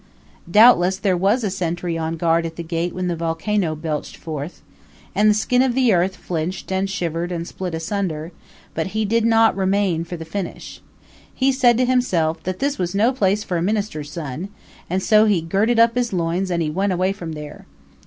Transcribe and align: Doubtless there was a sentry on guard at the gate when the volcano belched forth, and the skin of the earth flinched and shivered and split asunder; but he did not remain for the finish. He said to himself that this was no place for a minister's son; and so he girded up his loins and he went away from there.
Doubtless 0.49 0.97
there 0.97 1.15
was 1.15 1.43
a 1.43 1.51
sentry 1.51 1.95
on 1.95 2.17
guard 2.17 2.43
at 2.47 2.55
the 2.55 2.63
gate 2.63 2.91
when 2.95 3.07
the 3.07 3.15
volcano 3.15 3.75
belched 3.75 4.17
forth, 4.17 4.63
and 5.13 5.29
the 5.29 5.35
skin 5.35 5.61
of 5.61 5.75
the 5.75 5.93
earth 5.93 6.15
flinched 6.15 6.71
and 6.71 6.89
shivered 6.89 7.31
and 7.31 7.47
split 7.47 7.75
asunder; 7.75 8.31
but 8.73 8.87
he 8.97 9.05
did 9.05 9.25
not 9.25 9.55
remain 9.55 10.03
for 10.03 10.17
the 10.17 10.25
finish. 10.25 10.81
He 11.31 11.51
said 11.51 11.77
to 11.77 11.85
himself 11.85 12.41
that 12.45 12.57
this 12.57 12.79
was 12.79 12.95
no 12.95 13.11
place 13.13 13.43
for 13.43 13.57
a 13.57 13.61
minister's 13.61 14.11
son; 14.11 14.49
and 14.89 15.03
so 15.03 15.25
he 15.25 15.39
girded 15.39 15.77
up 15.77 15.93
his 15.93 16.11
loins 16.11 16.49
and 16.49 16.63
he 16.63 16.69
went 16.71 16.93
away 16.93 17.11
from 17.11 17.33
there. 17.33 17.67